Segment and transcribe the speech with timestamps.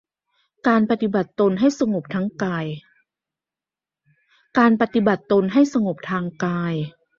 [0.67, 2.41] การปฏิบัติตนให้สงบทั้งทาง
[6.43, 6.73] กาย